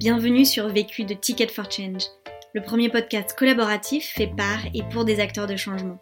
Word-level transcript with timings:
Bienvenue 0.00 0.46
sur 0.46 0.66
Vécu 0.68 1.04
de 1.04 1.12
Ticket 1.12 1.48
for 1.48 1.70
Change, 1.70 2.04
le 2.54 2.62
premier 2.62 2.88
podcast 2.88 3.34
collaboratif 3.38 4.14
fait 4.16 4.32
par 4.34 4.64
et 4.72 4.82
pour 4.90 5.04
des 5.04 5.20
acteurs 5.20 5.46
de 5.46 5.56
changement. 5.56 5.98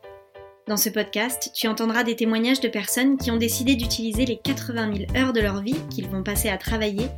Dans 0.69 0.77
ce 0.77 0.89
podcast, 0.89 1.51
tu 1.53 1.67
entendras 1.67 2.05
des 2.05 2.15
témoignages 2.15 2.61
de 2.61 2.69
personnes 2.69 3.17
qui 3.17 3.33
ont 3.33 3.39
décidé 3.39 3.75
d'utiliser 3.75 4.25
les 4.25 4.39
80 4.39 4.95
000 4.95 5.17
heures 5.17 5.33
de 5.33 5.41
leur 5.41 5.63
vie 5.63 5.75
qu'ils 5.91 6.07
vont 6.07 6.23
passer 6.23 6.49
à 6.49 6.59
travailler 6.59 7.09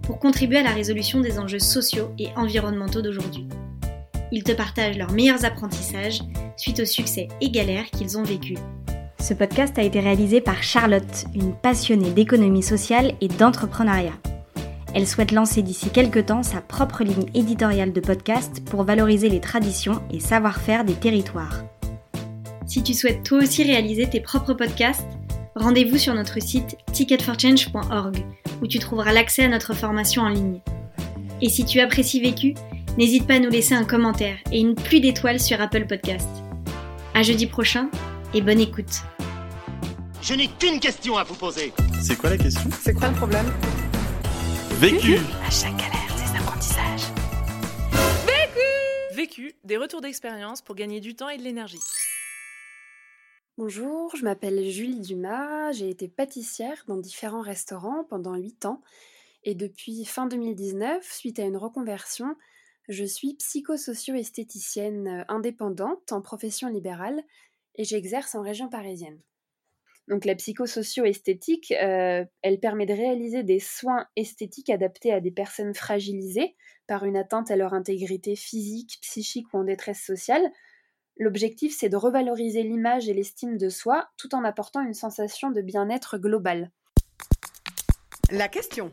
pour 0.00 0.18
contribuer 0.18 0.56
à 0.56 0.62
la 0.62 0.70
résolution 0.70 1.20
des 1.20 1.38
enjeux 1.38 1.58
sociaux 1.58 2.10
et 2.18 2.28
environnementaux 2.36 3.02
d'aujourd'hui. 3.02 3.46
Ils 4.32 4.42
te 4.42 4.52
partagent 4.52 4.96
leurs 4.96 5.12
meilleurs 5.12 5.44
apprentissages 5.44 6.22
suite 6.56 6.80
aux 6.80 6.86
succès 6.86 7.28
et 7.42 7.50
galères 7.50 7.90
qu'ils 7.90 8.16
ont 8.16 8.22
vécus. 8.22 8.58
Ce 9.18 9.34
podcast 9.34 9.78
a 9.78 9.82
été 9.82 10.00
réalisé 10.00 10.40
par 10.40 10.62
Charlotte, 10.62 11.26
une 11.34 11.54
passionnée 11.54 12.12
d'économie 12.12 12.62
sociale 12.62 13.12
et 13.20 13.28
d'entrepreneuriat. 13.28 14.14
Elle 14.94 15.06
souhaite 15.06 15.30
lancer 15.30 15.62
d'ici 15.62 15.90
quelques 15.90 16.26
temps 16.26 16.42
sa 16.42 16.60
propre 16.60 17.04
ligne 17.04 17.30
éditoriale 17.34 17.92
de 17.92 18.00
podcast 18.00 18.62
pour 18.64 18.82
valoriser 18.82 19.28
les 19.28 19.40
traditions 19.40 20.02
et 20.12 20.18
savoir-faire 20.18 20.84
des 20.84 20.94
territoires. 20.94 21.62
Si 22.66 22.82
tu 22.82 22.94
souhaites 22.94 23.22
toi 23.22 23.38
aussi 23.38 23.62
réaliser 23.62 24.08
tes 24.08 24.20
propres 24.20 24.54
podcasts, 24.54 25.06
rendez-vous 25.54 25.98
sur 25.98 26.14
notre 26.14 26.40
site 26.40 26.76
ticketforchange.org 26.92 28.24
où 28.62 28.66
tu 28.66 28.78
trouveras 28.78 29.12
l'accès 29.12 29.44
à 29.44 29.48
notre 29.48 29.74
formation 29.74 30.22
en 30.22 30.28
ligne. 30.28 30.60
Et 31.40 31.48
si 31.48 31.64
tu 31.64 31.80
apprécies 31.80 32.20
Vécu, 32.20 32.54
n'hésite 32.98 33.26
pas 33.26 33.34
à 33.34 33.38
nous 33.38 33.48
laisser 33.48 33.74
un 33.74 33.84
commentaire 33.84 34.36
et 34.52 34.60
une 34.60 34.74
pluie 34.74 35.00
d'étoiles 35.00 35.40
sur 35.40 35.60
Apple 35.60 35.86
Podcast. 35.86 36.28
À 37.14 37.22
jeudi 37.22 37.46
prochain 37.46 37.88
et 38.34 38.42
bonne 38.42 38.60
écoute. 38.60 39.02
Je 40.22 40.34
n'ai 40.34 40.48
qu'une 40.48 40.80
question 40.80 41.16
à 41.16 41.24
vous 41.24 41.34
poser. 41.34 41.72
C'est 42.00 42.16
quoi 42.16 42.30
la 42.30 42.36
question? 42.36 42.68
C'est 42.80 42.92
quoi 42.92 43.08
le 43.08 43.14
problème? 43.14 43.46
Vécu 44.80 45.18
À 45.44 45.50
chaque 45.50 45.76
galère, 45.76 46.16
des 46.16 46.38
apprentissages. 46.38 47.12
Vécu, 49.12 49.52
des 49.62 49.76
retours 49.76 50.00
d'expérience 50.00 50.62
pour 50.62 50.74
gagner 50.74 51.00
du 51.00 51.14
temps 51.14 51.28
et 51.28 51.36
de 51.36 51.42
l'énergie. 51.42 51.82
Bonjour, 53.58 54.16
je 54.16 54.24
m'appelle 54.24 54.70
Julie 54.70 55.02
Dumas, 55.02 55.72
j'ai 55.72 55.90
été 55.90 56.08
pâtissière 56.08 56.82
dans 56.88 56.96
différents 56.96 57.42
restaurants 57.42 58.04
pendant 58.04 58.36
8 58.36 58.64
ans 58.64 58.80
et 59.44 59.54
depuis 59.54 60.06
fin 60.06 60.24
2019, 60.24 61.06
suite 61.12 61.38
à 61.40 61.42
une 61.42 61.58
reconversion, 61.58 62.34
je 62.88 63.04
suis 63.04 63.34
psychosocio-esthéticienne 63.34 65.26
indépendante 65.28 66.10
en 66.10 66.22
profession 66.22 66.68
libérale 66.68 67.22
et 67.74 67.84
j'exerce 67.84 68.34
en 68.34 68.40
région 68.40 68.70
parisienne. 68.70 69.20
Donc 70.10 70.24
la 70.24 70.34
psychosocio-esthétique, 70.34 71.72
euh, 71.80 72.24
elle 72.42 72.58
permet 72.58 72.84
de 72.84 72.92
réaliser 72.92 73.44
des 73.44 73.60
soins 73.60 74.08
esthétiques 74.16 74.68
adaptés 74.68 75.12
à 75.12 75.20
des 75.20 75.30
personnes 75.30 75.72
fragilisées 75.72 76.56
par 76.88 77.04
une 77.04 77.16
atteinte 77.16 77.52
à 77.52 77.56
leur 77.56 77.74
intégrité 77.74 78.34
physique, 78.34 78.98
psychique 79.02 79.46
ou 79.54 79.58
en 79.58 79.64
détresse 79.64 80.02
sociale. 80.02 80.42
L'objectif, 81.16 81.72
c'est 81.78 81.88
de 81.88 81.96
revaloriser 81.96 82.64
l'image 82.64 83.08
et 83.08 83.14
l'estime 83.14 83.56
de 83.56 83.68
soi 83.68 84.08
tout 84.16 84.34
en 84.34 84.42
apportant 84.42 84.80
une 84.80 84.94
sensation 84.94 85.52
de 85.52 85.62
bien-être 85.62 86.18
global. 86.18 86.72
La 88.32 88.48
question. 88.48 88.90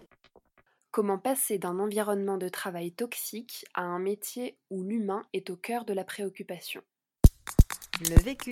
Comment 0.91 1.17
passer 1.17 1.57
d'un 1.57 1.79
environnement 1.79 2.37
de 2.37 2.47
travail 2.47 2.91
toxique 2.91 3.65
à 3.73 3.81
un 3.81 3.97
métier 3.97 4.55
où 4.69 4.83
l'humain 4.83 5.23
est 5.33 5.49
au 5.49 5.55
cœur 5.55 5.83
de 5.83 5.93
la 5.93 6.03
préoccupation? 6.03 6.81
Le 8.01 8.21
vécu. 8.21 8.51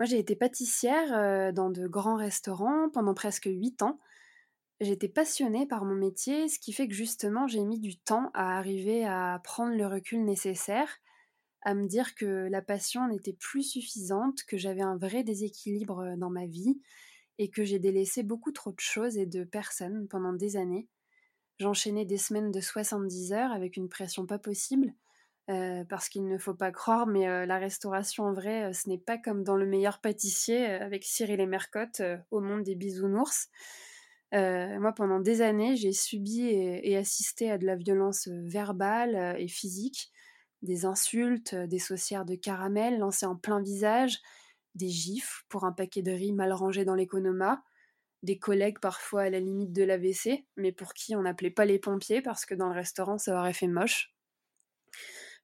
Moi, 0.00 0.06
j'ai 0.06 0.18
été 0.18 0.34
pâtissière 0.34 1.52
dans 1.52 1.70
de 1.70 1.86
grands 1.86 2.16
restaurants 2.16 2.88
pendant 2.90 3.14
presque 3.14 3.46
8 3.46 3.82
ans. 3.82 4.00
J'étais 4.80 5.08
passionnée 5.08 5.66
par 5.66 5.84
mon 5.84 5.94
métier, 5.94 6.48
ce 6.48 6.58
qui 6.58 6.72
fait 6.72 6.88
que 6.88 6.94
justement, 6.94 7.46
j'ai 7.46 7.64
mis 7.64 7.78
du 7.78 7.96
temps 7.96 8.30
à 8.34 8.58
arriver 8.58 9.04
à 9.04 9.40
prendre 9.44 9.76
le 9.76 9.86
recul 9.86 10.24
nécessaire, 10.24 10.98
à 11.62 11.74
me 11.74 11.86
dire 11.86 12.16
que 12.16 12.48
la 12.50 12.60
passion 12.60 13.06
n'était 13.08 13.32
plus 13.32 13.62
suffisante, 13.62 14.42
que 14.44 14.58
j'avais 14.58 14.82
un 14.82 14.96
vrai 14.96 15.22
déséquilibre 15.22 16.16
dans 16.18 16.30
ma 16.30 16.46
vie 16.46 16.80
et 17.38 17.50
que 17.50 17.64
j'ai 17.64 17.78
délaissé 17.78 18.22
beaucoup 18.22 18.52
trop 18.52 18.72
de 18.72 18.80
choses 18.80 19.16
et 19.16 19.26
de 19.26 19.44
personnes 19.44 20.08
pendant 20.08 20.32
des 20.32 20.56
années. 20.56 20.88
J'enchaînais 21.58 22.04
des 22.04 22.18
semaines 22.18 22.50
de 22.50 22.60
70 22.60 23.32
heures 23.32 23.52
avec 23.52 23.76
une 23.76 23.88
pression 23.88 24.26
pas 24.26 24.40
possible 24.40 24.92
euh, 25.50 25.84
parce 25.84 26.08
qu'il 26.08 26.26
ne 26.26 26.38
faut 26.38 26.54
pas 26.54 26.72
croire, 26.72 27.06
mais 27.06 27.28
euh, 27.28 27.44
la 27.44 27.58
restauration 27.58 28.24
en 28.24 28.32
vrai, 28.32 28.64
euh, 28.64 28.72
ce 28.72 28.88
n'est 28.88 28.98
pas 28.98 29.18
comme 29.18 29.44
dans 29.44 29.56
Le 29.56 29.66
meilleur 29.66 30.00
pâtissier 30.00 30.64
avec 30.64 31.04
Cyril 31.04 31.38
et 31.38 31.46
Mercotte 31.46 32.00
au 32.30 32.40
monde 32.40 32.62
des 32.62 32.74
bisounours. 32.74 33.48
moi, 34.32 34.92
pendant 34.96 35.20
des 35.20 35.42
années, 35.42 35.76
j'ai 35.76 35.92
subi 35.92 36.46
et, 36.48 36.96
assisté 36.96 37.50
à 37.50 37.58
de 37.58 37.66
la 37.66 37.76
violence 37.76 38.26
verbale 38.28 39.36
et 39.38 39.48
physique, 39.48 40.10
des 40.62 40.86
insultes, 40.86 41.54
des 41.54 41.78
saucières 41.78 42.24
de 42.24 42.34
caramel 42.34 42.98
lancées 42.98 43.26
en 43.26 43.36
plein 43.36 43.60
visage, 43.60 44.20
des 44.74 44.88
gifs 44.88 45.44
pour 45.48 45.64
un 45.64 45.72
paquet 45.72 46.02
de 46.02 46.10
riz 46.10 46.32
mal 46.32 46.52
rangé 46.52 46.84
dans 46.84 46.94
l'économa, 46.94 47.62
des 48.22 48.38
collègues 48.38 48.80
parfois 48.80 49.22
à 49.22 49.30
la 49.30 49.40
limite 49.40 49.72
de 49.72 49.84
l'AVC, 49.84 50.46
mais 50.56 50.72
pour 50.72 50.94
qui 50.94 51.14
on 51.14 51.22
n'appelait 51.22 51.50
pas 51.50 51.66
les 51.66 51.78
pompiers 51.78 52.22
parce 52.22 52.46
que 52.46 52.54
dans 52.54 52.68
le 52.68 52.74
restaurant 52.74 53.18
ça 53.18 53.38
aurait 53.38 53.52
fait 53.52 53.68
moche. 53.68 54.14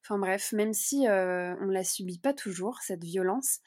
Enfin 0.03 0.17
bref, 0.17 0.51
même 0.51 0.73
si 0.73 1.07
euh, 1.07 1.55
on 1.61 1.67
la 1.67 1.83
subit 1.83 2.19
pas 2.19 2.33
toujours, 2.33 2.79
cette 2.81 3.03
violence, 3.03 3.59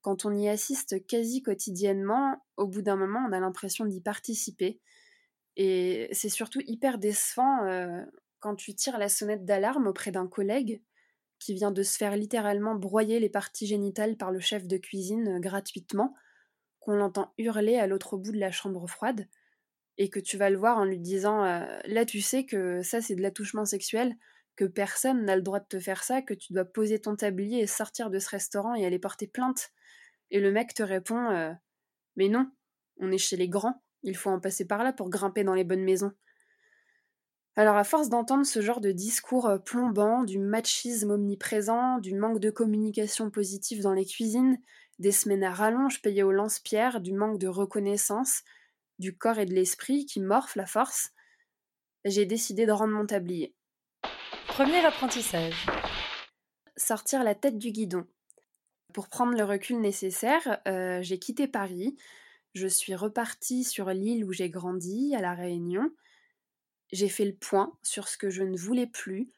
quand 0.00 0.24
on 0.24 0.34
y 0.36 0.48
assiste 0.48 1.06
quasi 1.06 1.42
quotidiennement, 1.42 2.44
au 2.56 2.66
bout 2.66 2.82
d'un 2.82 2.96
moment, 2.96 3.24
on 3.28 3.32
a 3.32 3.40
l'impression 3.40 3.84
d'y 3.84 4.00
participer. 4.00 4.80
Et 5.56 6.08
c'est 6.12 6.28
surtout 6.28 6.60
hyper 6.66 6.98
décevant 6.98 7.64
euh, 7.64 8.04
quand 8.40 8.56
tu 8.56 8.74
tires 8.74 8.98
la 8.98 9.08
sonnette 9.08 9.44
d'alarme 9.44 9.86
auprès 9.86 10.10
d'un 10.10 10.26
collègue 10.26 10.82
qui 11.38 11.54
vient 11.54 11.70
de 11.70 11.84
se 11.84 11.96
faire 11.96 12.16
littéralement 12.16 12.74
broyer 12.74 13.20
les 13.20 13.28
parties 13.28 13.66
génitales 13.66 14.16
par 14.16 14.32
le 14.32 14.40
chef 14.40 14.66
de 14.66 14.76
cuisine 14.76 15.36
euh, 15.36 15.40
gratuitement, 15.40 16.14
qu'on 16.80 16.96
l'entend 16.96 17.32
hurler 17.38 17.76
à 17.76 17.86
l'autre 17.86 18.16
bout 18.16 18.32
de 18.32 18.38
la 18.40 18.50
chambre 18.50 18.88
froide, 18.88 19.28
et 19.96 20.10
que 20.10 20.20
tu 20.20 20.36
vas 20.36 20.50
le 20.50 20.58
voir 20.58 20.78
en 20.78 20.84
lui 20.84 20.98
disant 20.98 21.42
Là, 21.84 22.04
tu 22.06 22.20
sais 22.20 22.46
que 22.46 22.82
ça, 22.82 23.00
c'est 23.00 23.16
de 23.16 23.20
l'attouchement 23.20 23.64
sexuel, 23.64 24.16
que 24.58 24.64
personne 24.64 25.24
n'a 25.24 25.36
le 25.36 25.42
droit 25.42 25.60
de 25.60 25.68
te 25.68 25.78
faire 25.78 26.02
ça, 26.02 26.20
que 26.20 26.34
tu 26.34 26.52
dois 26.52 26.64
poser 26.64 26.98
ton 26.98 27.14
tablier 27.14 27.60
et 27.60 27.68
sortir 27.68 28.10
de 28.10 28.18
ce 28.18 28.28
restaurant 28.28 28.74
et 28.74 28.84
aller 28.84 28.98
porter 28.98 29.28
plainte. 29.28 29.70
Et 30.32 30.40
le 30.40 30.50
mec 30.50 30.74
te 30.74 30.82
répond 30.82 31.30
euh, 31.30 31.52
Mais 32.16 32.28
non, 32.28 32.50
on 32.98 33.12
est 33.12 33.18
chez 33.18 33.36
les 33.36 33.48
grands, 33.48 33.80
il 34.02 34.16
faut 34.16 34.30
en 34.30 34.40
passer 34.40 34.66
par 34.66 34.82
là 34.82 34.92
pour 34.92 35.10
grimper 35.10 35.44
dans 35.44 35.54
les 35.54 35.62
bonnes 35.62 35.84
maisons. 35.84 36.10
Alors 37.54 37.76
à 37.76 37.84
force 37.84 38.08
d'entendre 38.08 38.44
ce 38.44 38.60
genre 38.60 38.80
de 38.80 38.90
discours 38.90 39.46
euh, 39.46 39.58
plombant, 39.58 40.24
du 40.24 40.40
machisme 40.40 41.12
omniprésent, 41.12 41.98
du 41.98 42.16
manque 42.16 42.40
de 42.40 42.50
communication 42.50 43.30
positive 43.30 43.80
dans 43.80 43.94
les 43.94 44.06
cuisines, 44.06 44.58
des 44.98 45.12
semaines 45.12 45.44
à 45.44 45.52
rallonge 45.52 46.02
payées 46.02 46.24
au 46.24 46.32
lance-pierre, 46.32 47.00
du 47.00 47.12
manque 47.12 47.38
de 47.38 47.46
reconnaissance, 47.46 48.42
du 48.98 49.16
corps 49.16 49.38
et 49.38 49.46
de 49.46 49.54
l'esprit 49.54 50.04
qui 50.04 50.18
morflent 50.18 50.58
la 50.58 50.66
force, 50.66 51.12
j'ai 52.04 52.26
décidé 52.26 52.66
de 52.66 52.72
rendre 52.72 52.94
mon 52.94 53.06
tablier. 53.06 53.54
Premier 54.58 54.84
apprentissage. 54.84 55.66
Sortir 56.76 57.22
la 57.22 57.36
tête 57.36 57.58
du 57.58 57.70
guidon. 57.70 58.08
Pour 58.92 59.08
prendre 59.08 59.38
le 59.38 59.44
recul 59.44 59.80
nécessaire, 59.80 60.60
euh, 60.66 61.00
j'ai 61.00 61.20
quitté 61.20 61.46
Paris. 61.46 61.96
Je 62.54 62.66
suis 62.66 62.96
repartie 62.96 63.62
sur 63.62 63.88
l'île 63.90 64.24
où 64.24 64.32
j'ai 64.32 64.50
grandi, 64.50 65.14
à 65.14 65.20
La 65.20 65.34
Réunion. 65.34 65.92
J'ai 66.90 67.08
fait 67.08 67.24
le 67.24 67.36
point 67.36 67.78
sur 67.84 68.08
ce 68.08 68.18
que 68.18 68.30
je 68.30 68.42
ne 68.42 68.56
voulais 68.56 68.88
plus. 68.88 69.30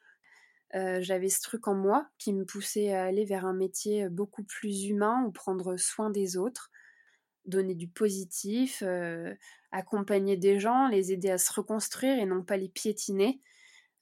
Euh, 0.73 1.01
j'avais 1.01 1.29
ce 1.29 1.43
truc 1.43 1.67
en 1.67 1.75
moi 1.75 2.09
qui 2.17 2.33
me 2.33 2.43
poussait 2.43 2.91
à 2.91 3.03
aller 3.03 3.23
vers 3.23 3.45
un 3.45 3.53
métier 3.53 4.09
beaucoup 4.09 4.43
plus 4.43 4.85
humain 4.85 5.23
ou 5.27 5.31
prendre 5.31 5.77
soin 5.77 6.09
des 6.09 6.35
autres, 6.35 6.71
donner 7.45 7.75
du 7.75 7.87
positif, 7.87 8.81
euh, 8.83 9.35
accompagner 9.71 10.35
des 10.35 10.59
gens, 10.59 10.87
les 10.87 11.11
aider 11.11 11.29
à 11.29 11.37
se 11.37 11.53
reconstruire 11.53 12.17
et 12.17 12.25
non 12.25 12.41
pas 12.41 12.57
les 12.57 12.69
piétiner. 12.69 13.39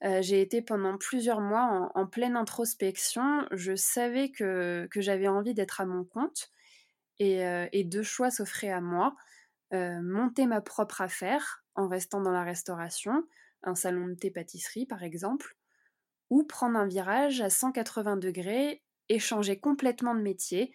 Euh, 0.02 0.22
j'ai 0.22 0.40
été 0.40 0.62
pendant 0.62 0.96
plusieurs 0.96 1.40
mois 1.40 1.90
en, 1.94 2.06
pleine 2.06 2.36
introspection. 2.36 3.46
Je 3.50 3.76
savais 3.76 4.30
que, 4.30 4.88
j'avais 4.96 5.28
envie 5.28 5.54
d'être 5.54 5.80
à 5.80 5.86
mon 5.86 6.04
compte 6.04 6.50
et, 7.18 7.44
euh, 7.44 7.66
deux 7.84 8.02
choix 8.02 8.30
s'offraient 8.30 8.70
à 8.70 8.80
moi. 8.80 9.14
Euh, 9.72 10.00
monter 10.02 10.46
ma 10.46 10.60
propre 10.60 11.00
affaire 11.00 11.62
en 11.74 11.86
restant 11.86 12.20
dans 12.20 12.32
la 12.32 12.42
restauration, 12.42 13.24
un 13.62 13.74
salon 13.76 14.08
de 14.08 14.14
thé-pâtisserie 14.14 14.86
par 14.86 15.04
exemple, 15.04 15.56
ou 16.28 16.44
prendre 16.44 16.76
un 16.78 16.86
virage 16.86 17.40
à 17.40 17.50
180 17.50 18.16
degrés 18.16 18.82
et 19.08 19.18
changer 19.18 19.60
complètement 19.60 20.14
de 20.14 20.22
métier, 20.22 20.74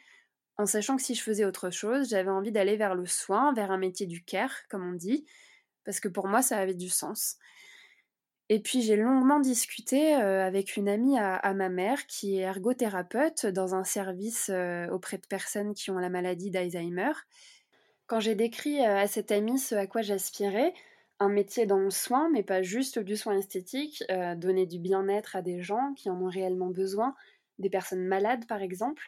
en 0.57 0.65
sachant 0.65 0.95
que 0.95 1.01
si 1.01 1.15
je 1.15 1.21
faisais 1.21 1.43
autre 1.43 1.71
chose, 1.71 2.09
j'avais 2.09 2.29
envie 2.29 2.51
d'aller 2.51 2.77
vers 2.77 2.95
le 2.95 3.05
soin, 3.05 3.53
vers 3.53 3.71
un 3.71 3.77
métier 3.77 4.05
du 4.05 4.23
care, 4.23 4.53
comme 4.69 4.87
on 4.87 4.93
dit, 4.93 5.25
parce 5.83 5.99
que 5.99 6.07
pour 6.07 6.27
moi 6.27 6.41
ça 6.41 6.57
avait 6.57 6.73
du 6.73 6.89
sens. 6.89 7.37
Et 8.49 8.59
puis 8.59 8.81
j'ai 8.81 8.95
longuement 8.95 9.39
discuté 9.39 10.13
avec 10.13 10.77
une 10.77 10.87
amie 10.87 11.17
à, 11.17 11.53
ma 11.55 11.69
mère 11.69 12.05
qui 12.05 12.37
est 12.37 12.41
ergothérapeute 12.41 13.47
dans 13.47 13.73
un 13.73 13.83
service 13.83 14.51
auprès 14.91 15.17
de 15.17 15.25
personnes 15.27 15.73
qui 15.73 15.89
ont 15.89 15.97
la 15.97 16.09
maladie 16.09 16.51
d'Alzheimer. 16.51 17.13
Quand 18.05 18.19
j'ai 18.19 18.35
décrit 18.35 18.85
à 18.85 19.07
cette 19.07 19.31
amie 19.31 19.57
ce 19.57 19.73
à 19.73 19.87
quoi 19.87 20.03
j'aspirais, 20.03 20.75
un 21.19 21.29
métier 21.29 21.65
dans 21.65 21.79
le 21.79 21.89
soin, 21.89 22.29
mais 22.31 22.43
pas 22.43 22.61
juste 22.61 22.99
du 22.99 23.15
soin 23.15 23.35
esthétique, 23.35 24.03
donner 24.37 24.67
du 24.67 24.77
bien-être 24.77 25.35
à 25.35 25.41
des 25.41 25.63
gens 25.63 25.93
qui 25.95 26.11
en 26.11 26.21
ont 26.21 26.29
réellement 26.29 26.69
besoin, 26.69 27.15
des 27.57 27.71
personnes 27.71 28.05
malades 28.05 28.45
par 28.47 28.61
exemple, 28.61 29.01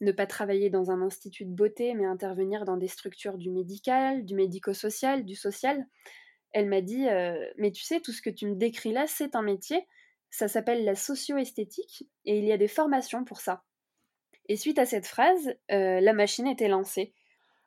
ne 0.00 0.12
pas 0.12 0.26
travailler 0.26 0.70
dans 0.70 0.90
un 0.90 1.00
institut 1.02 1.44
de 1.44 1.54
beauté, 1.54 1.94
mais 1.94 2.04
intervenir 2.04 2.64
dans 2.64 2.76
des 2.76 2.88
structures 2.88 3.38
du 3.38 3.50
médical, 3.50 4.24
du 4.24 4.34
médico-social, 4.34 5.24
du 5.24 5.36
social. 5.36 5.86
Elle 6.54 6.68
m'a 6.68 6.80
dit, 6.80 7.06
mais 7.58 7.72
tu 7.72 7.82
sais, 7.82 8.00
tout 8.00 8.12
ce 8.12 8.22
que 8.22 8.30
tu 8.30 8.46
me 8.46 8.54
décris 8.54 8.92
là, 8.92 9.06
c'est 9.06 9.36
un 9.36 9.42
métier, 9.42 9.86
ça 10.30 10.48
s'appelle 10.48 10.84
la 10.84 10.94
socio-esthétique, 10.94 12.08
et 12.24 12.38
il 12.38 12.44
y 12.44 12.52
a 12.52 12.56
des 12.56 12.68
formations 12.68 13.24
pour 13.24 13.40
ça. 13.40 13.64
Et 14.48 14.56
suite 14.56 14.78
à 14.78 14.86
cette 14.86 15.06
phrase, 15.06 15.54
la 15.68 16.12
machine 16.12 16.46
était 16.46 16.68
lancée. 16.68 17.12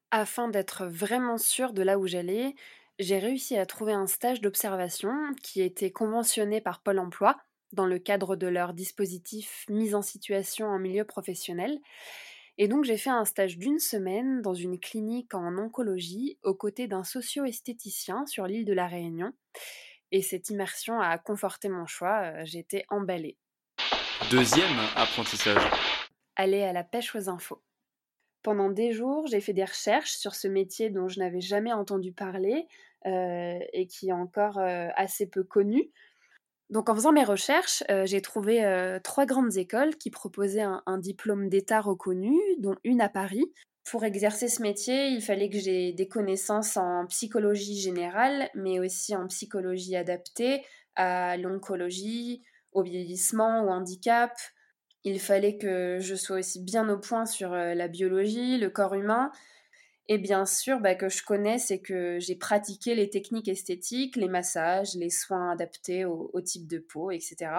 Afin 0.10 0.48
d'être 0.48 0.86
vraiment 0.86 1.38
sûre 1.38 1.74
de 1.74 1.81
là 1.81 2.00
où 2.00 2.07
j'allais, 2.07 2.56
j'ai 2.98 3.19
réussi 3.19 3.57
à 3.57 3.66
trouver 3.66 3.94
un 3.94 4.07
stage 4.07 4.42
d'observation 4.42 5.13
qui 5.44 5.62
était 5.62 5.92
conventionné 5.92 6.62
par 6.62 6.81
Pôle 6.81 7.00
Emploi 7.00 7.38
dans 7.74 7.86
le 7.86 8.00
cadre 8.00 8.38
de 8.38 8.48
leur 8.48 8.74
dispositif 8.74 9.66
mise 9.69 9.94
en 9.94 10.01
situation 10.01 10.68
en 10.68 10.80
milieu 10.80 11.04
professionnel. 11.04 11.78
Et 12.59 12.68
donc 12.68 12.86
j'ai 12.86 12.98
fait 12.98 13.12
un 13.12 13.25
stage 13.25 13.57
d'une 13.57 13.80
semaine 13.80 14.42
dans 14.42 14.56
une 14.56 14.80
clinique 14.80 15.36
en 15.36 15.57
oncologie 15.57 16.39
aux 16.44 16.56
côtés 16.56 16.88
d'un 16.88 17.04
socio-esthéticien 17.04 18.25
sur 18.25 18.48
l'île 18.48 18.65
de 18.65 18.74
la 18.74 18.88
Réunion. 18.88 19.31
Et 20.12 20.21
cette 20.21 20.50
immersion 20.50 21.00
a 21.00 21.18
conforté 21.18 21.69
mon 21.69 21.86
choix, 21.86 22.21
euh, 22.24 22.42
j'étais 22.45 22.86
emballée. 22.89 23.38
Deuxième 24.31 24.80
apprentissage. 24.95 25.62
Aller 26.36 26.63
à 26.63 26.74
la 26.74 26.83
pêche 26.83 27.15
aux 27.15 27.30
infos. 27.30 27.62
Pendant 28.42 28.69
des 28.69 28.92
jours, 28.92 29.27
j'ai 29.27 29.42
fait 29.42 29.54
des 29.54 29.65
recherches 29.65 30.13
sur 30.13 30.33
ce 30.33 30.48
métier 30.48 30.89
dont 30.89 31.07
je 31.07 31.19
n'avais 31.19 31.42
jamais 31.42 31.74
entendu 31.74 32.13
parler 32.13 32.68
euh, 33.06 33.59
et 33.74 33.88
qui 33.88 34.09
est 34.09 34.13
encore 34.13 34.57
euh, 34.57 34.88
assez 34.95 35.30
peu 35.30 35.44
connu. 35.44 35.92
Donc 36.69 36.90
en 36.90 36.96
faisant 36.96 37.12
mes 37.12 37.24
recherches, 37.24 37.84
euh, 37.90 38.06
j'ai 38.06 38.22
trouvé 38.22 38.62
trois 39.04 39.25
grandes 39.25 39.56
écoles 39.58 39.96
qui 39.96 40.10
proposaient 40.10 40.62
un, 40.62 40.84
un 40.86 40.98
diplôme 40.98 41.50
d'État 41.50 41.81
reconnu, 41.81 42.36
dont 42.60 42.75
une 42.84 43.02
à 43.02 43.10
Paris. 43.10 43.46
Pour 43.90 44.04
exercer 44.04 44.50
ce 44.50 44.62
métier, 44.62 45.08
il 45.08 45.22
fallait 45.22 45.50
que 45.50 45.60
j'ai 45.60 45.94
des 45.94 46.10
connaissances 46.10 46.75
en 46.75 47.06
psychologie 47.08 47.80
générale, 47.80 48.50
mais 48.54 48.80
aussi 48.80 49.16
en 49.16 49.28
psychologie 49.28 49.96
adaptée 49.96 50.66
à 50.96 51.38
l'oncologie, 51.38 52.44
au 52.74 52.84
vieillissement, 52.84 53.64
au 53.64 53.69
handicap, 53.69 54.31
il 55.04 55.19
fallait 55.19 55.58
que 55.58 56.00
je 56.02 56.16
sois 56.16 56.40
aussi 56.40 56.62
bien 56.62 56.90
au 56.90 56.98
point 56.98 57.25
sur 57.25 57.54
euh, 57.54 57.74
la 57.74 57.88
biologie, 57.88 58.58
le 58.58 58.69
corps 58.69 58.94
humain, 58.94 59.31
et 60.09 60.18
bien 60.18 60.45
sûr 60.45 60.80
bah, 60.80 60.95
que 60.95 61.09
je 61.09 61.24
connaisse 61.24 61.71
et 61.71 61.81
que 61.81 62.18
j'ai 62.19 62.36
pratiqué 62.36 62.95
les 62.95 63.09
techniques 63.09 63.48
esthétiques, 63.48 64.15
les 64.15 64.30
massages, 64.30 64.95
les 64.95 65.09
soins 65.09 65.51
adaptés 65.51 66.06
au, 66.06 66.42
type 66.42 66.68
de 66.68 66.80
peau, 66.80 67.12
etc. 67.12 67.51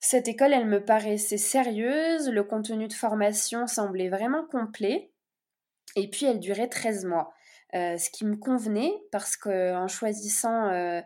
Cette 0.00 0.28
école, 0.28 0.52
elle 0.52 0.66
me 0.66 0.84
paraissait 0.84 1.38
sérieuse, 1.38 2.28
le 2.28 2.42
contenu 2.42 2.88
de 2.88 2.92
formation 2.92 3.66
semblait 3.66 4.08
vraiment 4.08 4.44
complet, 4.44 5.12
et 5.96 6.10
puis 6.10 6.26
elle 6.26 6.40
durait 6.40 6.68
13 6.68 7.04
mois. 7.04 7.32
Euh, 7.74 7.96
ce 7.96 8.10
qui 8.10 8.26
me 8.26 8.36
convenait 8.36 8.92
parce 9.10 9.36
qu'en 9.36 9.88
choisissant 9.88 10.68
euh, 10.68 11.00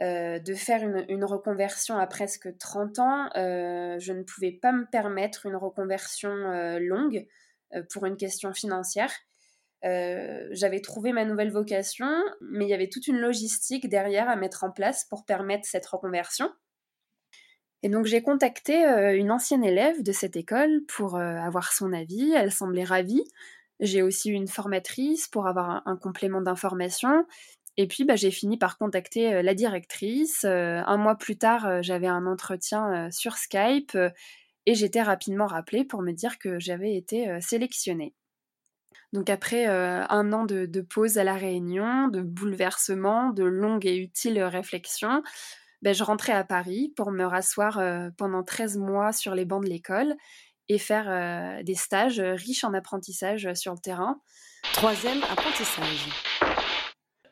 euh, 0.00 0.40
de 0.40 0.54
faire 0.54 0.82
une, 0.82 1.24
reconversion 1.24 1.96
à 1.96 2.08
presque 2.08 2.56
30 2.58 2.98
ans, 2.98 3.28
je 3.34 4.12
ne 4.12 4.22
pouvais 4.22 4.52
pas 4.52 4.72
me 4.72 4.84
permettre 4.86 5.46
une 5.46 5.56
reconversion 5.56 6.30
longue 6.80 7.26
pour 7.92 8.06
une 8.06 8.16
question 8.16 8.52
financière. 8.52 9.12
J'avais 9.82 10.80
trouvé 10.80 11.12
ma 11.12 11.24
nouvelle 11.24 11.50
vocation, 11.50 12.08
mais 12.40 12.64
il 12.66 12.68
y 12.68 12.74
avait 12.74 12.88
toute 12.88 13.06
une 13.06 13.18
logistique 13.18 13.88
derrière 13.88 14.28
à 14.28 14.36
mettre 14.36 14.64
en 14.64 14.70
place 14.70 15.04
pour 15.04 15.24
permettre 15.24 15.66
cette 15.66 15.86
reconversion. 15.86 16.50
Et 17.84 17.88
donc 17.88 18.06
j'ai 18.06 18.22
contacté 18.22 18.84
une 19.16 19.30
ancienne 19.30 19.64
élève 19.64 20.02
de 20.02 20.12
cette 20.12 20.36
école 20.36 20.82
pour 20.88 21.16
avoir 21.16 21.72
son 21.72 21.92
avis. 21.92 22.32
Elle 22.32 22.52
semblait 22.52 22.84
ravie. 22.84 23.24
J'ai 23.80 24.02
aussi 24.02 24.30
eu 24.30 24.34
une 24.34 24.48
formatrice 24.48 25.28
pour 25.28 25.46
avoir 25.46 25.82
un 25.86 25.96
complément 25.96 26.40
d'information. 26.40 27.24
Et 27.76 27.86
puis, 27.86 28.04
bah, 28.04 28.16
j'ai 28.16 28.32
fini 28.32 28.58
par 28.58 28.76
contacter 28.76 29.40
la 29.40 29.54
directrice. 29.54 30.44
un 30.44 30.96
mois 30.96 31.14
plus 31.14 31.38
tard, 31.38 31.80
j'avais 31.80 32.08
un 32.08 32.26
entretien 32.26 33.08
sur 33.12 33.36
Skype 33.36 33.96
et 34.66 34.74
j'étais 34.74 35.02
rapidement 35.02 35.46
rappelée 35.46 35.84
pour 35.84 36.02
me 36.02 36.10
dire 36.10 36.40
que 36.40 36.58
j'avais 36.58 36.96
été 36.96 37.40
sélectionnée. 37.40 38.14
Donc 39.12 39.30
après 39.30 39.66
un 39.66 40.32
an 40.32 40.44
de, 40.44 40.80
pause 40.80 41.18
à 41.18 41.24
la 41.24 41.34
réunion, 41.34 42.08
de 42.08 42.20
bouleversement, 42.20 43.30
de 43.30 43.44
longues 43.44 43.86
et 43.86 43.96
utiles 43.96 44.42
réflexions, 44.42 45.22
bah, 45.80 45.92
je 45.92 46.04
rentrais 46.04 46.32
à 46.32 46.44
Paris 46.44 46.92
pour 46.96 47.10
me 47.10 47.24
rasseoir 47.24 47.80
pendant 48.18 48.42
13 48.42 48.76
mois 48.76 49.12
sur 49.12 49.34
les 49.34 49.46
bancs 49.46 49.64
de 49.64 49.70
l'école 49.70 50.14
et 50.68 50.78
faire 50.78 51.62
des 51.64 51.74
stages 51.74 52.20
riches 52.20 52.64
en 52.64 52.74
apprentissage 52.74 53.52
sur 53.54 53.72
le 53.72 53.78
terrain. 53.78 54.20
Troisième 54.74 55.22
apprentissage 55.22 56.08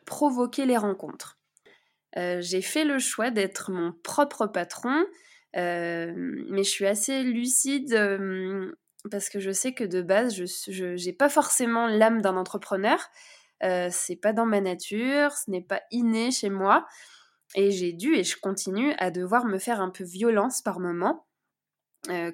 provoquer 0.07 0.65
les 0.65 0.77
rencontres. 0.77 1.37
Euh, 2.17 2.41
j'ai 2.41 2.63
fait 2.63 2.85
le 2.85 2.97
choix 2.97 3.29
d'être 3.29 3.69
mon 3.69 3.93
propre 4.03 4.47
patron, 4.47 5.05
euh, 5.55 6.11
mais 6.49 6.63
je 6.63 6.69
suis 6.69 6.87
assez 6.87 7.21
lucide 7.21 7.93
euh, 7.93 8.71
parce 9.09 9.29
que 9.29 9.39
je 9.39 9.51
sais 9.51 9.73
que 9.73 9.83
de 9.83 10.01
base, 10.01 10.35
je 10.35 11.05
n'ai 11.05 11.13
pas 11.13 11.29
forcément 11.29 11.87
l'âme 11.87 12.21
d'un 12.21 12.37
entrepreneur. 12.37 12.99
c'est 13.61 14.19
pas 14.21 14.33
dans 14.33 14.45
ma 14.45 14.61
nature, 14.61 15.31
ce 15.33 15.51
n'est 15.51 15.61
pas 15.61 15.81
inné 15.91 16.31
chez 16.31 16.49
moi. 16.49 16.85
Et 17.55 17.71
j'ai 17.71 17.93
dû 17.93 18.15
et 18.15 18.23
je 18.23 18.37
continue 18.37 18.93
à 18.97 19.09
devoir 19.09 19.45
me 19.45 19.57
faire 19.57 19.81
un 19.81 19.89
peu 19.89 20.03
violence 20.03 20.61
par 20.61 20.79
moment. 20.79 21.25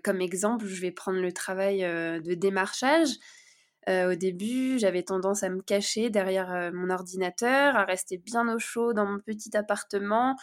comme 0.04 0.22
exemple, 0.22 0.66
je 0.66 0.82
vais 0.82 0.92
prendre 0.92 1.20
le 1.20 1.32
travail 1.32 1.82
de 1.82 2.34
démarchage. 2.34 3.10
Euh, 3.90 4.14
au 4.14 4.16
début, 4.16 4.80
j'avais 4.80 5.04
tendance 5.04 5.44
à 5.44 5.50
me 5.50 5.62
cacher 5.62 6.10
derrière 6.10 6.52
euh, 6.54 6.72
mon 6.74 6.90
ordinateur, 6.90 7.76
à 7.76 7.84
rester 7.84 8.18
bien 8.18 8.54
au 8.54 8.60
chaud 8.60 8.94
dans 8.94 9.06
mon 9.06 9.20
petit 9.20 9.56
appartement, 9.58 10.36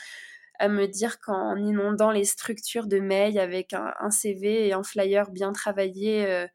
à 0.60 0.68
me 0.68 0.86
dire 0.86 1.20
qu'en 1.20 1.56
inondant 1.56 2.10
les 2.10 2.26
structures 2.26 2.86
de 2.86 3.00
mail 3.00 3.38
avec 3.38 3.72
un, 3.72 4.10
CV 4.10 4.68
et 4.68 4.72
un 4.74 4.82
flyer 4.82 5.30
bien 5.30 5.52
travaillé, 5.52 6.26
euh, 6.26 6.46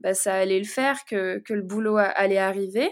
bah, 0.00 0.14
ça 0.14 0.34
allait 0.34 0.58
le 0.58 0.64
faire, 0.64 1.04
que, 1.04 1.40
le 1.48 1.62
boulot 1.62 1.96
allait 1.96 2.38
arriver. 2.38 2.90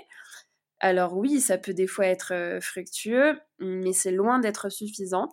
Alors 0.78 1.16
oui, 1.16 1.40
ça 1.40 1.58
peut 1.58 1.74
des 1.74 1.88
fois 1.88 2.06
être 2.06 2.58
fructueux, 2.62 3.38
mais 3.58 3.92
c'est 3.92 4.12
loin 4.12 4.38
d'être 4.38 4.70
suffisant. 4.70 5.28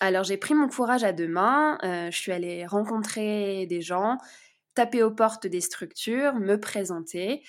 Alors 0.00 0.24
j'ai 0.24 0.38
pris 0.38 0.54
mon 0.54 0.68
courage 0.68 1.04
à 1.04 1.12
deux 1.12 1.28
mains, 1.28 1.78
je 1.82 2.16
suis 2.16 2.32
allée 2.32 2.64
rencontrer 2.66 3.66
des 3.66 3.82
gens, 3.82 4.16
taper 4.74 5.02
aux 5.02 5.10
portes 5.10 5.46
des 5.46 5.60
structures, 5.60 6.34
me 6.36 6.56
présenter. 6.56 7.42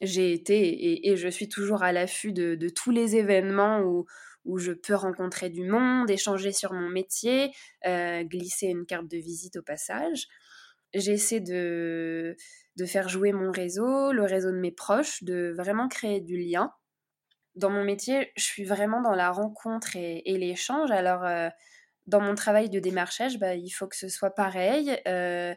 J'ai 0.00 0.32
été 0.32 1.08
et, 1.08 1.16
je 1.16 1.28
suis 1.28 1.48
toujours 1.48 1.82
à 1.82 1.92
l'affût 1.92 2.32
de, 2.32 2.68
tous 2.68 2.90
les 2.90 3.16
événements 3.16 3.80
où, 3.80 4.06
où 4.48 4.58
je 4.58 4.72
peux 4.72 4.94
rencontrer 4.94 5.50
du 5.50 5.64
monde, 5.64 6.10
échanger 6.10 6.52
sur 6.52 6.72
mon 6.72 6.88
métier, 6.88 7.52
euh, 7.86 8.24
glisser 8.24 8.66
une 8.66 8.86
carte 8.86 9.06
de 9.06 9.18
visite 9.18 9.56
au 9.56 9.62
passage. 9.62 10.26
J'essaie 10.94 11.40
de, 11.40 12.34
de 12.76 12.86
faire 12.86 13.10
jouer 13.10 13.32
mon 13.32 13.52
réseau, 13.52 14.10
le 14.10 14.24
réseau 14.24 14.50
de 14.50 14.56
mes 14.56 14.72
proches, 14.72 15.22
de 15.22 15.54
vraiment 15.54 15.86
créer 15.86 16.22
du 16.22 16.38
lien. 16.38 16.72
Dans 17.56 17.68
mon 17.68 17.84
métier, 17.84 18.32
je 18.36 18.44
suis 18.44 18.64
vraiment 18.64 19.02
dans 19.02 19.14
la 19.14 19.30
rencontre 19.30 19.96
et, 19.96 20.22
l'échange. 20.38 20.90
Alors, 20.90 21.26
euh, 21.26 21.50
dans 22.06 22.22
mon 22.22 22.34
travail 22.34 22.70
de 22.70 22.80
démarchage, 22.80 23.38
bah, 23.38 23.54
il 23.54 23.68
faut 23.68 23.86
que 23.86 23.96
ce 23.96 24.08
soit 24.08 24.34
pareil. 24.34 24.98
Euh, 25.06 25.54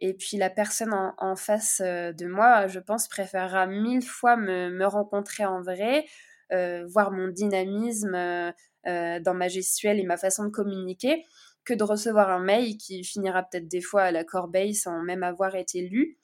et 0.00 0.14
puis 0.14 0.38
la 0.38 0.48
personne 0.48 0.94
en, 0.94 1.36
face 1.36 1.82
de 1.82 2.26
moi, 2.26 2.68
je 2.68 2.80
pense, 2.80 3.06
préférera 3.06 3.66
mille 3.66 4.02
fois 4.02 4.38
me, 4.38 4.86
rencontrer 4.86 5.44
en 5.44 5.60
vrai, 5.60 6.06
voir 6.88 7.12
mon 7.12 7.28
dynamisme 7.28 8.54
euh, 8.86 9.20
dans 9.20 9.34
ma 9.34 9.48
gestuelle 9.48 10.00
et 10.00 10.04
ma 10.04 10.16
façon 10.16 10.44
de 10.44 10.48
communiquer, 10.48 11.22
que 11.64 11.74
de 11.74 11.84
recevoir 11.84 12.30
un 12.30 12.38
mail 12.38 12.78
qui 12.78 13.04
finira 13.04 13.42
peut-être 13.42 13.68
des 13.68 13.82
fois 13.82 14.04
à 14.04 14.10
la 14.10 14.24
corbeille 14.24 14.74
sans 14.74 15.02
même 15.02 15.22
avoir 15.22 15.54
été 15.54 15.82
lu. 15.82 16.18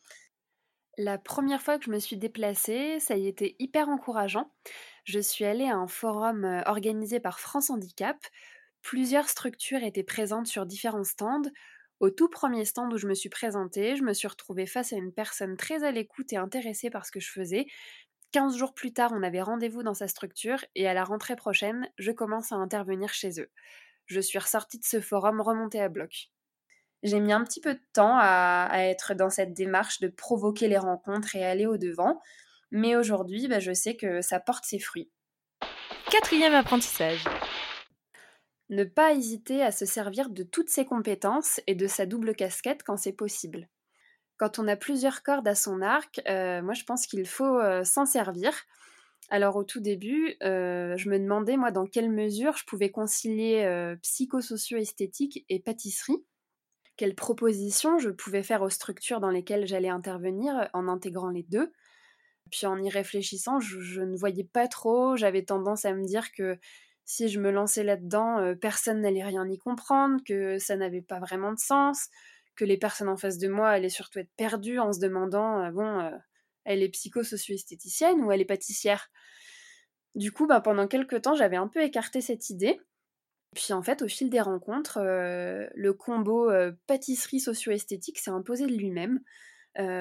La 0.97 1.19
première 1.19 1.61
fois 1.61 1.79
que 1.79 1.85
je 1.85 1.91
me 1.91 1.99
suis 1.99 2.17
déplacée, 2.17 2.99
ça 2.99 3.19
y 3.19 3.27
était 3.27 3.57
hyper 3.59 3.91
encourageant. 3.91 4.51
Je 5.05 5.21
suis 5.21 5.45
allée 5.45 5.67
à 5.67 5.77
un 5.77 5.87
forum 5.87 6.63
organisé 6.65 7.21
par 7.21 7.41
France 7.41 7.69
Handicap. 7.69 8.17
Plusieurs 8.81 9.29
structures 9.29 9.83
étaient 9.83 10.03
présentes 10.03 10.47
sur 10.47 10.65
différents 10.65 11.05
stands 11.05 11.51
au 12.01 12.11
tout 12.11 12.29
premier 12.29 12.65
stand 12.65 12.93
où 12.93 12.99
je 12.99 13.07
me 13.07 13.15
suis 13.15 13.29
présentée, 13.29 13.97
je 13.97 14.03
me 14.03 14.13
suis 14.13 14.29
retrouvée 14.29 14.67
face 14.67 14.93
à 14.93 14.97
une 14.97 15.13
personne 15.13 15.57
très 15.57 15.83
à 15.83 15.91
l'écoute 15.91 16.33
et 16.33 16.37
intéressée 16.37 16.91
par 16.91 17.07
ce 17.07 17.11
que 17.11 17.21
je 17.21 17.31
faisais. 17.31 17.67
15 18.37 18.59
jours 18.59 18.75
plus 18.75 18.93
tard, 18.93 19.13
on 19.15 19.23
avait 19.23 19.41
rendez-vous 19.41 19.83
dans 19.83 19.95
sa 19.95 20.09
structure 20.09 20.63
et 20.75 20.87
à 20.87 20.93
la 20.93 21.05
rentrée 21.05 21.37
prochaine, 21.37 21.89
je 21.97 22.13
commence 22.13 22.53
à 22.53 22.57
intervenir 22.57 23.15
chez 23.15 23.41
eux. 23.41 23.51
Je 24.05 24.21
suis 24.21 24.39
ressortie 24.39 24.79
de 24.79 24.85
ce 24.85 25.01
forum 25.01 25.41
remontée 25.41 25.81
à 25.81 25.89
bloc. 25.89 26.29
J'ai 27.03 27.19
mis 27.19 27.33
un 27.33 27.43
petit 27.45 27.63
peu 27.63 27.73
de 27.73 27.81
temps 27.95 28.19
à, 28.19 28.69
être 28.81 29.15
dans 29.15 29.31
cette 29.31 29.55
démarche 29.55 30.01
de 30.01 30.09
provoquer 30.09 30.69
les 30.69 30.77
rencontres 30.77 31.35
et 31.35 31.47
aller 31.47 31.65
au-devant, 31.65 32.21
mais 32.71 32.95
aujourd'hui, 32.95 33.49
bah, 33.49 33.59
je 33.59 33.73
sais 33.73 33.97
que 33.97 34.21
ça 34.21 34.39
porte 34.39 34.67
ses 34.67 34.81
fruits. 34.81 35.11
Quatrième 36.11 36.53
apprentissage. 36.53 37.25
Ne 38.69 38.85
pas 38.85 39.15
hésiter 39.15 39.63
à 39.63 39.73
se 39.73 39.87
servir 39.87 40.29
de 40.29 40.43
toutes 40.43 40.69
ses 40.69 40.85
compétences 40.85 41.63
et 41.67 41.75
de 41.75 41.87
sa 41.87 42.05
double 42.05 42.35
casquette 42.35 42.83
quand 42.83 42.99
c'est 42.99 43.15
possible. 43.15 43.67
Quand 44.37 44.59
on 44.59 44.69
a 44.69 44.77
plusieurs 44.77 45.23
cordes 45.23 45.49
à 45.49 45.55
son 45.55 45.81
arc, 45.81 46.21
euh, 46.29 46.61
moi 46.63 46.75
je 46.75 46.85
pense 46.85 47.07
qu'il 47.07 47.27
faut 47.27 47.59
euh, 47.59 47.85
s'en 47.85 48.05
servir. 48.05 48.53
Alors 49.31 49.57
au 49.57 49.65
tout 49.65 49.81
début, 49.81 50.37
euh, 50.43 50.97
je 50.97 51.09
me 51.09 51.19
demandais 51.19 51.57
moi 51.57 51.71
dans 51.71 51.87
quelle 51.87 52.11
mesure 52.11 52.57
je 52.57 52.65
pouvais 52.65 52.91
concilier 52.91 53.97
psychosocio-esthétique 54.03 55.45
et 55.49 55.59
pâtisserie. 55.59 56.25
Quelles 56.97 57.15
propositions 57.15 57.99
je 57.99 58.11
pouvais 58.11 58.43
faire 58.43 58.63
aux 58.63 58.71
structures 58.71 59.21
dans 59.21 59.31
lesquelles 59.31 59.67
j'allais 59.67 59.89
intervenir 59.89 60.69
en 60.73 60.87
intégrant 60.87 61.31
les 61.31 61.43
deux. 61.43 61.73
Puis 62.51 62.67
en 62.67 62.81
y 62.81 62.89
réfléchissant, 62.89 63.59
je, 63.59 64.01
ne 64.01 64.17
voyais 64.17 64.45
pas 64.45 64.69
trop. 64.69 65.17
J'avais 65.17 65.43
tendance 65.43 65.85
à 65.85 65.93
me 65.93 66.05
dire 66.05 66.31
que 66.33 66.59
si 67.05 67.29
je 67.29 67.41
me 67.41 67.51
lançais 67.51 67.83
là-dedans, 67.83 68.55
personne 68.61 69.01
n'allait 69.01 69.25
rien 69.25 69.49
y 69.49 69.59
comprendre, 69.59 70.21
que 70.25 70.59
ça 70.59 70.77
n'avait 70.77 71.03
pas 71.03 71.19
vraiment 71.19 71.53
de 71.53 71.59
sens, 71.59 72.09
que 72.57 72.65
les 72.65 72.77
personnes 72.79 73.09
en 73.09 73.17
face 73.17 73.39
de 73.39 73.49
moi 73.49 73.69
allaient 73.69 73.89
surtout 73.89 74.19
être 74.19 74.33
perdues 74.37 74.79
en 74.79 74.93
se 74.93 75.01
demandant 75.01 75.71
bon, 75.71 76.11
elle 76.65 76.83
est 76.83 76.89
psychosocio-esthéticienne 76.89 78.23
ou 78.23 78.33
elle 78.33 78.41
est 78.41 78.47
pâtissière 78.47 79.11
Du 80.15 80.33
coup, 80.33 80.47
bah, 80.47 80.61
pendant 80.61 80.89
quelques 80.89 81.23
temps, 81.23 81.35
j'avais 81.35 81.57
un 81.57 81.69
peu 81.69 81.83
écarté 81.83 82.21
cette 82.21 82.51
idée. 82.51 82.81
Puis 83.55 83.73
en 83.73 83.83
fait, 83.83 84.03
au 84.03 84.09
fil 84.09 84.29
des 84.29 84.41
rencontres, 84.41 84.99
le 85.01 85.93
combo 85.93 86.51
pâtisserie 86.87 87.41
socio-esthétique 87.41 88.19
s'est 88.19 88.31
imposé 88.31 88.67
de 88.67 88.73
lui-même. 88.73 89.21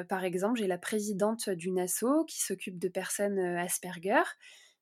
par 0.10 0.24
exemple, 0.24 0.60
j'ai 0.60 0.68
la 0.68 0.78
présidente 0.78 1.50
d'une 1.50 1.80
asso 1.80 2.26
qui 2.28 2.42
s'occupe 2.42 2.80
de 2.80 2.90
personnes 2.90 3.40
Asperger, 3.40 4.24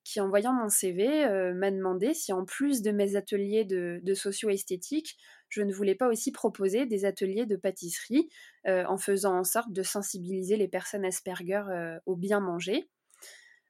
qui 0.04 0.20
en 0.20 0.30
voyant 0.30 0.54
mon 0.54 0.70
CV 0.70 1.54
m'a 1.54 1.72
demandé 1.72 2.14
si 2.14 2.34
en 2.34 2.46
plus 2.46 2.82
de 2.82 2.92
mes 2.92 3.16
ateliers 3.16 3.66
de, 3.66 4.00
de 4.02 4.14
socio-esthétique, 4.14 5.18
je 5.54 5.62
ne 5.62 5.74
voulais 5.74 5.96
pas 5.96 6.08
aussi 6.10 6.32
proposer 6.32 6.86
des 6.86 7.06
ateliers 7.06 7.46
de 7.46 7.56
pâtisserie 7.56 8.30
en 8.66 8.98
faisant 8.98 9.38
en 9.38 9.44
sorte 9.44 9.72
de 9.72 9.84
sensibiliser 9.84 10.58
les 10.58 10.68
personnes 10.68 11.06
Asperger 11.06 11.64
au 12.06 12.16
bien 12.16 12.40
manger. 12.40 12.90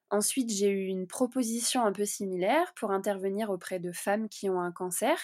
Ensuite, 0.10 0.52
j'ai 0.52 0.70
eu 0.70 0.86
une 0.86 1.08
proposition 1.08 1.84
un 1.86 1.92
peu 1.92 2.06
similaire 2.06 2.74
pour 2.76 2.92
intervenir 2.92 3.50
auprès 3.50 3.80
de 3.80 3.92
femmes 3.92 4.30
qui 4.30 4.50
ont 4.50 4.62
un 4.62 4.72
cancer. 4.72 5.18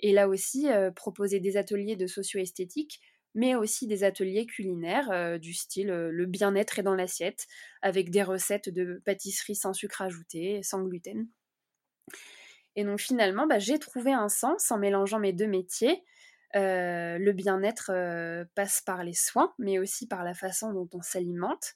Et 0.00 0.12
là 0.12 0.28
aussi, 0.28 0.66
proposer 0.96 1.40
des 1.40 1.56
ateliers 1.58 1.96
de 1.96 2.06
socio-esthétique, 2.06 3.00
mais 3.34 3.54
aussi 3.54 3.86
des 3.86 4.02
ateliers 4.02 4.46
culinaires 4.46 5.38
du 5.38 5.52
style 5.52 5.88
le 5.88 6.26
bien-être 6.26 6.78
est 6.78 6.82
dans 6.82 6.94
l'assiette, 6.94 7.46
avec 7.82 8.10
des 8.10 8.22
recettes 8.22 8.70
de 8.70 9.02
pâtisserie 9.04 9.56
sans 9.56 9.74
sucre 9.74 10.00
ajouté, 10.02 10.62
sans 10.62 10.82
gluten. 10.84 11.28
Et 12.76 12.84
donc 12.84 13.00
finalement, 13.00 13.46
bah, 13.46 13.58
j'ai 13.58 13.78
trouvé 13.78 14.12
un 14.12 14.28
sens 14.28 14.70
en 14.70 14.78
mélangeant 14.78 15.18
mes 15.18 15.32
deux 15.32 15.46
métiers. 15.46 16.04
le 16.54 17.32
bien-être 17.32 17.92
passe 18.54 18.80
par 18.80 19.04
les 19.04 19.14
soins, 19.14 19.52
mais 19.58 19.78
aussi 19.78 20.06
par 20.06 20.24
la 20.24 20.34
façon 20.34 20.72
dont 20.72 20.88
on 20.94 21.02
s'alimente. 21.02 21.74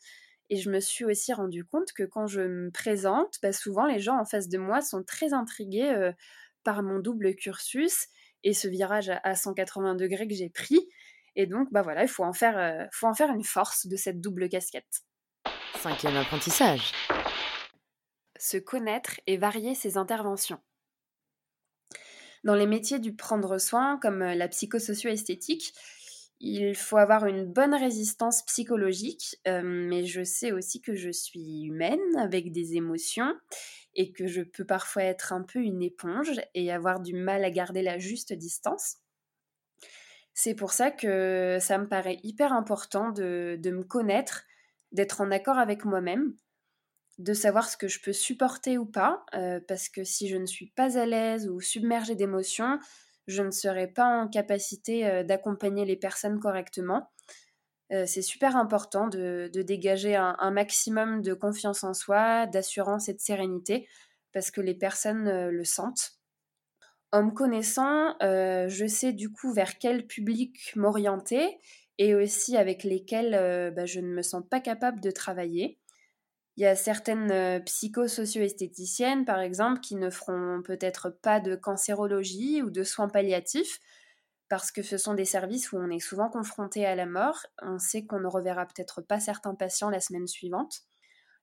Et 0.50 0.56
je 0.56 0.70
me 0.70 0.80
suis 0.80 1.04
aussi 1.04 1.32
rendu 1.32 1.64
compte 1.64 1.92
que 1.92 2.02
quand 2.02 2.26
je 2.26 2.42
me 2.42 2.70
présente, 2.70 3.38
bah, 3.42 3.52
souvent 3.52 3.86
les 3.86 3.98
gens 3.98 4.18
en 4.18 4.24
face 4.24 4.48
de 4.48 4.58
moi 4.58 4.82
sont 4.82 5.02
très 5.02 5.32
intrigués 5.32 5.90
euh, 5.90 6.12
par 6.64 6.82
mon 6.82 6.98
double 6.98 7.34
cursus 7.34 8.08
et 8.42 8.52
ce 8.52 8.68
virage 8.68 9.10
à 9.22 9.34
180 9.34 9.94
degrés 9.94 10.28
que 10.28 10.34
j'ai 10.34 10.50
pris. 10.50 10.86
Et 11.36 11.46
donc, 11.46 11.72
bah 11.72 11.82
voilà, 11.82 12.02
il 12.02 12.08
faut 12.08 12.24
en 12.24 12.32
faire, 12.32 12.58
euh, 12.58 12.84
faut 12.92 13.06
en 13.06 13.14
faire 13.14 13.30
une 13.30 13.42
force 13.42 13.86
de 13.86 13.96
cette 13.96 14.20
double 14.20 14.48
casquette. 14.48 15.02
Cinquième 15.76 16.16
apprentissage. 16.16 16.92
Se 18.38 18.58
connaître 18.58 19.20
et 19.26 19.38
varier 19.38 19.74
ses 19.74 19.96
interventions. 19.96 20.60
Dans 22.44 22.54
les 22.54 22.66
métiers 22.66 22.98
du 22.98 23.14
prendre 23.14 23.58
soin, 23.58 23.98
comme 24.00 24.22
euh, 24.22 24.34
la 24.34 24.48
psychosocio-esthétique, 24.48 25.74
il 26.40 26.74
faut 26.74 26.98
avoir 26.98 27.26
une 27.26 27.46
bonne 27.46 27.74
résistance 27.74 28.42
psychologique, 28.44 29.36
euh, 29.48 29.62
mais 29.64 30.04
je 30.04 30.22
sais 30.22 30.52
aussi 30.52 30.82
que 30.82 30.94
je 30.94 31.10
suis 31.10 31.64
humaine 31.64 32.00
avec 32.18 32.52
des 32.52 32.76
émotions 32.76 33.34
et 33.94 34.12
que 34.12 34.26
je 34.26 34.42
peux 34.42 34.66
parfois 34.66 35.04
être 35.04 35.32
un 35.32 35.42
peu 35.42 35.60
une 35.60 35.82
éponge 35.82 36.40
et 36.54 36.70
avoir 36.70 37.00
du 37.00 37.14
mal 37.14 37.44
à 37.44 37.50
garder 37.50 37.80
la 37.80 37.98
juste 37.98 38.34
distance. 38.34 38.96
C'est 40.34 40.54
pour 40.54 40.72
ça 40.72 40.90
que 40.90 41.58
ça 41.60 41.78
me 41.78 41.88
paraît 41.88 42.18
hyper 42.24 42.52
important 42.52 43.10
de, 43.10 43.58
me 43.64 43.84
connaître, 43.84 44.44
d'être 44.92 45.20
en 45.20 45.30
accord 45.30 45.58
avec 45.58 45.84
moi-même, 45.84 46.34
de 47.18 47.33
savoir 47.33 47.68
ce 47.68 47.76
que 47.76 47.88
je 47.88 48.00
peux 48.00 48.12
supporter 48.12 48.78
ou 48.78 48.87
pas, 48.87 49.25
euh, 49.35 49.61
parce 49.66 49.88
que 49.88 50.04
si 50.04 50.28
je 50.28 50.37
ne 50.37 50.47
suis 50.47 50.66
pas 50.66 50.99
à 50.99 51.06
l'aise 51.06 51.49
ou 51.49 51.61
submergée 51.61 52.16
d'émotions, 52.16 52.78
je 53.26 53.42
ne 53.42 53.50
serai 53.50 53.87
pas 53.87 54.06
en 54.06 54.28
capacité 54.28 55.06
euh, 55.06 55.23
d'accompagner 55.23 55.85
les 55.85 55.97
personnes 55.97 56.40
correctement. 56.40 57.11
Euh, 57.92 58.04
c'est 58.06 58.23
super 58.23 58.56
important 58.56 59.06
de, 59.06 59.50
dégager 59.54 60.16
un, 60.16 60.50
maximum 60.50 61.23
de 61.23 61.35
confiance 61.35 61.85
en 61.85 61.94
soi, 61.94 62.47
d'assurance 62.47 63.09
et 63.09 63.14
de 63.14 63.21
sérénité, 63.21 63.87
parce 64.33 64.50
que 64.50 64.61
les 64.61 64.75
personnes 64.75 65.49
le 65.49 65.64
sentent. 65.64 66.14
En 67.12 67.23
me 67.25 67.30
connaissant, 67.30 68.16
je 68.21 68.87
sais 68.88 69.12
du 69.12 69.30
coup 69.30 69.52
vers 69.52 69.78
quel 69.78 70.06
public 70.06 70.73
m'orienter 70.75 71.61
et 71.99 72.16
aussi 72.16 72.56
avec 72.56 72.83
lesquels 72.83 73.73
bah, 73.76 73.87
je 73.87 74.00
ne 74.00 74.09
me 74.09 74.23
sens 74.23 74.42
pas 74.50 74.59
capable 74.59 75.00
de 75.00 75.12
travailler. 75.12 75.78
Il 76.56 76.62
y 76.62 76.66
a 76.66 76.76
certaines 76.76 77.32
euh, 77.32 77.58
psychosocio-esthéticiennes, 77.61 79.25
par 79.25 79.40
exemple, 79.40 79.80
qui 79.80 79.96
ne 79.96 80.08
feront 80.11 80.62
peut-être 80.62 81.11
pas 81.11 81.40
de 81.40 81.56
cancérologie 81.56 82.62
ou 82.62 82.70
de 82.70 82.84
soins 82.84 83.08
palliatifs, 83.08 83.80
parce 84.49 84.70
que 84.70 84.82
ce 84.82 84.96
sont 84.96 85.14
des 85.14 85.25
services 85.25 85.73
où 85.73 85.78
on 85.78 85.90
est 85.90 85.99
souvent 85.99 86.28
confronté 86.28 86.87
à 86.87 86.94
la 86.94 87.06
mort. 87.06 87.40
On 87.62 87.78
sait 87.78 88.04
qu'on 88.06 88.20
ne 88.20 88.28
reverra 88.28 88.66
peut-être 88.66 89.00
pas 89.00 89.18
certains 89.18 89.54
patients 89.54 89.90
la 89.90 90.00
semaine 90.00 90.28
suivante. 90.28 90.82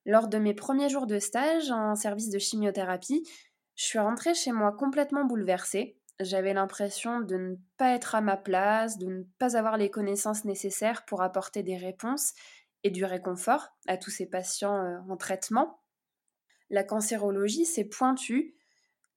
Lors 0.06 0.30
de 0.30 0.38
mes 0.38 0.53
premiers 0.53 0.89
jours 0.89 1.08
de 1.08 1.20
stage 1.20 1.72
en 1.72 1.96
service 1.96 2.30
de 2.30 2.39
chimiothérapie, 2.39 3.27
je 3.75 3.84
suis 3.84 4.00
rentrée 4.00 4.34
chez 4.34 4.51
moi 4.51 4.72
complètement 4.72 5.25
bouleversée. 5.25 5.98
J'avais 6.20 6.53
l'impression 6.53 7.20
de 7.20 7.36
ne 7.36 7.56
pas 7.77 7.94
être 7.96 8.15
à 8.15 8.22
ma 8.22 8.38
place, 8.38 8.98
de 8.98 9.08
ne 9.08 9.24
pas 9.39 9.58
avoir 9.58 9.77
les 9.77 9.89
connaissances 9.89 10.46
nécessaires 10.46 11.03
pour 11.06 11.22
apporter 11.22 11.63
des 11.63 11.77
réponses 11.77 12.34
et 12.83 12.91
du 12.91 13.05
réconfort 13.05 13.69
à 13.88 13.97
tous 13.97 14.11
ces 14.11 14.25
patients 14.25 14.77
euh, 14.77 14.97
en 15.09 15.17
traitement. 15.17 15.81
La 16.69 16.83
cancérologie, 16.83 17.65
c'est 17.65 17.85
pointu. 17.85 18.55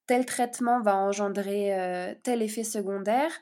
Tel 0.06 0.26
traitement 0.26 0.80
va 0.83 0.97
engendrer 0.97 1.78
euh, 1.78 2.14
tel 2.23 2.42
effet 2.42 2.64
secondaire. 2.64 3.33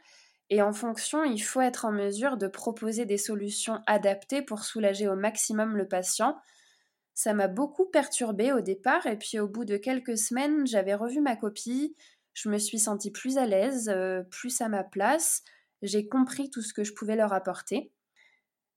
Et 0.50 0.60
en 0.60 0.72
fonction, 0.72 1.24
il 1.24 1.40
faut 1.40 1.62
être 1.62 1.86
en 1.86 1.92
mesure 1.92 2.36
de 2.36 2.46
proposer 2.46 3.06
des 3.06 3.16
solutions 3.16 3.80
adaptées 3.86 4.42
pour 4.42 4.64
soulager 4.64 5.08
au 5.08 5.16
maximum 5.16 5.76
le 5.76 5.88
patient. 5.88 6.36
Ça 7.14 7.32
m'a 7.32 7.48
beaucoup 7.48 7.86
perturbée 7.86 8.52
au 8.52 8.60
départ 8.60 9.06
et 9.06 9.16
puis 9.16 9.38
au 9.38 9.48
bout 9.48 9.64
de 9.64 9.76
quelques 9.76 10.18
semaines, 10.18 10.66
j'avais 10.66 10.94
revu 10.94 11.20
ma 11.20 11.36
copie, 11.36 11.96
je 12.34 12.48
me 12.48 12.58
suis 12.58 12.78
sentie 12.78 13.10
plus 13.10 13.38
à 13.38 13.46
l'aise, 13.46 13.88
euh, 13.88 14.22
plus 14.22 14.60
à 14.60 14.68
ma 14.68 14.84
place, 14.84 15.42
j'ai 15.82 16.06
compris 16.06 16.50
tout 16.50 16.62
ce 16.62 16.72
que 16.72 16.84
je 16.84 16.92
pouvais 16.94 17.16
leur 17.16 17.32
apporter. 17.32 17.92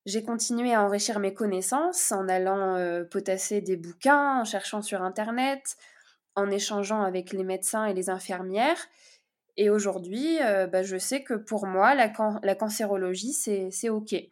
J'ai 0.05 0.23
continué 0.23 0.73
à 0.75 0.83
enrichir 0.83 1.19
mes 1.19 1.33
connaissances 1.33 2.11
en 2.11 2.29
allant 2.29 2.75
euh, 2.75 3.03
potasser 3.03 3.61
des 3.61 3.75
bouquins, 3.75 4.41
en 4.41 4.45
cherchant 4.45 4.83
sur 4.83 5.01
Internet, 5.01 5.77
en 6.35 6.51
échangeant 6.51 7.01
avec 7.01 7.33
les 7.33 7.43
médecins 7.43 7.85
et 7.85 7.93
les 7.95 8.11
infirmières. 8.11 8.77
Et 9.57 9.71
aujourd'hui, 9.71 10.39
euh, 10.43 10.67
bah, 10.67 10.83
je 10.83 10.97
sais 10.97 11.23
que 11.23 11.33
pour 11.33 11.65
moi, 11.65 11.95
la, 11.95 12.55
cancérologie, 12.55 13.33
c'est 13.33 13.89
OK. 13.89 14.13
Et 14.13 14.31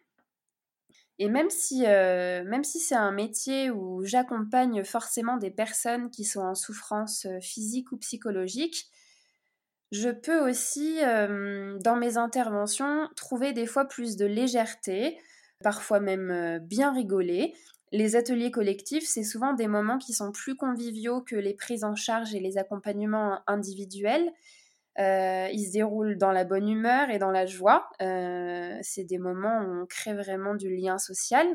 euh, 1.20 2.44
même 2.44 2.64
si 2.64 2.78
c'est 2.78 2.94
un 2.94 3.12
métier 3.12 3.70
où 3.70 4.04
j'accompagne 4.04 4.84
forcément 4.84 5.38
des 5.38 5.50
personnes 5.50 6.08
qui 6.10 6.24
sont 6.24 6.42
en 6.42 6.54
souffrance 6.54 7.26
physique 7.40 7.90
ou 7.90 7.96
psychologique, 7.96 8.86
je 9.90 10.10
peux 10.10 10.48
aussi, 10.48 11.00
dans 11.00 11.96
mes 11.96 12.16
interventions, 12.16 13.08
trouver 13.16 13.52
des 13.52 13.66
fois 13.66 13.86
plus 13.86 14.16
de 14.16 14.26
légèreté, 14.26 15.18
parfois 15.64 15.98
même 15.98 16.30
euh, 16.30 16.58
bien 16.60 16.92
rigoler. 16.92 17.54
Les 17.90 18.16
ateliers 18.16 18.50
collectifs, 18.50 19.06
c'est 19.06 19.24
souvent 19.24 19.54
des 19.54 19.66
moments 19.66 19.98
qui 19.98 20.12
sont 20.12 20.30
plus 20.30 20.56
conviviaux 20.56 21.22
que 21.22 21.36
les 21.36 21.54
prises 21.54 21.84
en 21.84 21.96
charge 21.96 22.34
et 22.34 22.40
les 22.40 22.58
accompagnements 22.58 23.40
individuels. 23.46 24.30
Euh, 24.98 25.48
ils 25.52 25.66
se 25.66 25.72
déroulent 25.72 26.18
dans 26.18 26.32
la 26.32 26.44
bonne 26.44 26.68
humeur 26.68 27.10
et 27.10 27.18
dans 27.18 27.30
la 27.30 27.46
joie. 27.46 27.88
Euh, 28.02 28.76
c'est 28.82 29.04
des 29.04 29.18
moments 29.18 29.60
où 29.62 29.82
on 29.82 29.86
crée 29.86 30.14
vraiment 30.14 30.54
du 30.54 30.74
lien 30.76 30.98
social. 30.98 31.46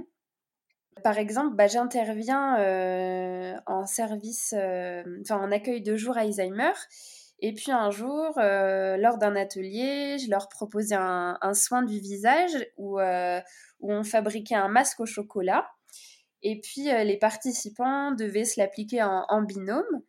Par 1.03 1.17
exemple, 1.17 1.55
bah, 1.55 1.67
j'interviens 1.67 2.55
en 3.65 3.85
service, 3.85 4.53
enfin 5.21 5.37
en 5.37 5.51
accueil 5.51 5.81
de 5.81 5.95
jour 5.95 6.17
Alzheimer. 6.17 6.73
Et 7.41 7.53
puis 7.53 7.72
un 7.72 7.89
jour, 7.89 8.34
lors 8.38 9.17
d'un 9.17 9.36
atelier, 9.36 10.17
je 10.19 10.29
leur 10.29 10.50
proposais 10.50 10.96
un, 10.98 11.53
soin 11.53 11.84
du 11.84 12.00
visage 12.00 12.51
où, 12.77 13.00
où 13.00 13.91
on 13.91 14.03
fabriquait 14.03 14.55
un 14.55 14.67
masque 14.67 15.00
au 15.00 15.05
chocolat. 15.05 15.65
Et 16.41 16.60
puis 16.62 16.89
euh, 16.89 17.03
les 17.03 17.17
participants 17.17 18.12
devaient 18.12 18.46
se 18.46 18.60
l'appliquer 18.60 19.01
en, 19.03 19.41
binôme. 19.41 20.03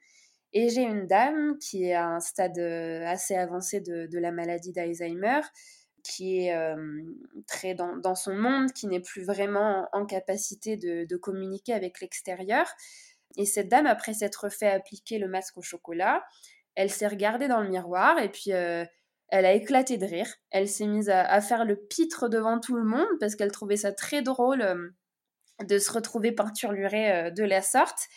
Et 0.53 0.69
j'ai 0.69 0.83
une 0.83 1.07
dame 1.07 1.59
qui 1.59 1.85
est 1.85 1.95
à 1.95 2.09
un 2.09 2.21
stade 2.21 2.59
assez 2.59 3.37
avancé 3.37 3.81
de, 3.81 4.19
la 4.19 4.33
maladie 4.33 4.73
d'Alzheimer, 4.73 5.41
qui 6.03 6.41
est 6.41 6.75
très 7.47 7.75
dans, 7.75 8.15
son 8.17 8.35
monde, 8.35 8.73
qui 8.73 8.89
n'est 8.89 9.01
plus 9.01 9.23
vraiment 9.23 9.89
en 9.93 10.05
capacité 10.07 10.77
de 10.77 11.17
communiquer 11.17 11.73
avec 11.73 12.01
l'extérieur. 12.01 12.67
Et 13.37 13.47
cette 13.47 13.69
dame, 13.69 13.87
après 13.87 14.13
s'être 14.13 14.49
fait 14.49 14.69
appliquer 14.69 15.21
le 15.21 15.29
masque 15.29 15.57
au 15.57 15.63
chocolat, 15.63 16.25
elle 16.75 16.91
s'est 16.91 17.07
regardée 17.07 17.49
dans 17.49 17.61
le 17.61 17.69
miroir 17.69 18.19
et 18.19 18.29
puis 18.29 18.51
elle 18.51 18.89
a 19.29 19.53
éclaté 19.53 19.99
de 19.99 20.07
rire. 20.07 20.33
Elle 20.51 20.69
s'est 20.69 20.87
mise 20.87 21.11
à, 21.11 21.23
à, 21.23 21.41
faire 21.41 21.65
le 21.65 21.77
pitre 21.77 22.29
devant 22.29 22.59
tout 22.61 22.77
le 22.77 22.85
monde 22.85 23.09
parce 23.19 23.37
qu'elle 23.37 23.53
trouvait 23.53 23.77
ça 23.77 23.93
très 23.93 24.23
drôle 24.23 24.93
de 25.63 25.79
se 25.79 25.93
retrouver 25.93 26.33
peinturlurée 26.33 27.31
de 27.31 27.45
la 27.45 27.63
sorte. 27.63 28.09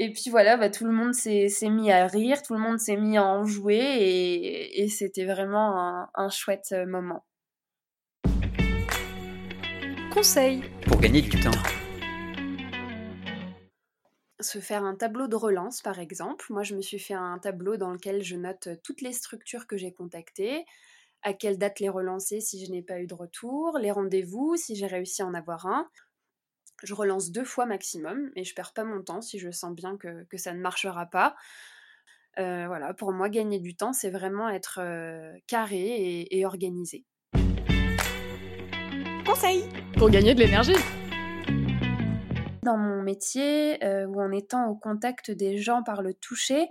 Et 0.00 0.12
puis 0.12 0.30
voilà, 0.30 0.56
bah, 0.56 0.70
tout 0.70 0.84
le 0.84 0.92
monde 0.92 1.12
s'est 1.12 1.50
mis 1.68 1.90
à 1.90 2.06
rire, 2.06 2.42
tout 2.42 2.54
le 2.54 2.60
monde 2.60 2.78
s'est 2.78 2.96
mis 2.96 3.16
à 3.16 3.24
en 3.24 3.44
jouer 3.44 3.78
et, 3.78 4.82
et 4.82 4.88
c'était 4.88 5.24
vraiment 5.24 5.76
un, 5.80 6.08
un, 6.14 6.30
chouette 6.30 6.72
moment. 6.86 7.24
Conseil 10.14 10.62
pour 10.86 11.00
gagner 11.00 11.22
du 11.22 11.40
temps. 11.40 11.50
Se 14.40 14.60
faire 14.60 14.84
un 14.84 14.94
tableau 14.94 15.26
de 15.26 15.36
relance, 15.36 15.82
par 15.82 15.98
exemple. 15.98 16.46
Moi, 16.50 16.62
je 16.62 16.74
me 16.74 16.80
suis 16.80 16.98
fait 16.98 17.14
un 17.14 17.38
tableau 17.38 17.76
dans 17.76 17.90
lequel 17.90 18.22
je 18.22 18.36
note 18.36 18.68
toutes 18.84 19.00
les 19.00 19.12
structures 19.12 19.66
que 19.66 19.76
j'ai 19.76 19.92
contactées, 19.92 20.64
à 21.22 21.32
quelle 21.32 21.58
date 21.58 21.80
les 21.80 21.88
relancer 21.88 22.40
si 22.40 22.64
je 22.64 22.70
n'ai 22.70 22.82
pas 22.82 23.00
eu 23.00 23.06
de 23.06 23.14
retour, 23.14 23.78
les 23.78 23.90
rendez-vous 23.90 24.56
si 24.56 24.76
j'ai 24.76 24.86
réussi 24.86 25.22
à 25.22 25.26
en 25.26 25.34
avoir 25.34 25.66
un 25.66 25.88
je 26.82 26.94
relance 26.94 27.30
deux 27.30 27.44
fois 27.44 27.66
maximum 27.66 28.30
et 28.36 28.44
je 28.44 28.54
perds 28.54 28.72
pas 28.72 28.84
mon 28.84 29.02
temps 29.02 29.20
si 29.20 29.38
je 29.38 29.50
sens 29.50 29.74
bien 29.74 29.96
que, 29.96 30.24
que 30.24 30.36
ça 30.36 30.52
ne 30.52 30.60
marchera 30.60 31.06
pas. 31.06 31.34
Euh, 32.38 32.66
voilà, 32.68 32.94
pour 32.94 33.12
moi, 33.12 33.28
gagner 33.28 33.58
du 33.58 33.74
temps, 33.74 33.92
c'est 33.92 34.10
vraiment 34.10 34.48
être 34.48 34.78
euh, 34.80 35.32
carré 35.48 35.80
et, 35.80 36.38
et, 36.38 36.46
organisé. 36.46 37.04
Conseil 39.26 39.64
pour 39.98 40.08
gagner 40.08 40.34
de 40.34 40.40
l'énergie. 40.40 40.76
Dans 42.68 42.76
mon 42.76 43.00
métier, 43.00 43.82
euh, 43.82 44.04
ou 44.04 44.20
en 44.20 44.30
étant 44.30 44.68
au 44.68 44.76
contact 44.76 45.30
des 45.30 45.56
gens 45.56 45.82
par 45.82 46.02
le 46.02 46.12
toucher, 46.12 46.68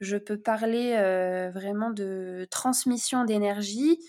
je 0.00 0.16
peux 0.16 0.36
parler 0.36 0.96
euh, 0.96 1.48
vraiment 1.50 1.90
de 1.90 2.48
transmission 2.50 3.24
d'énergie. 3.24 4.00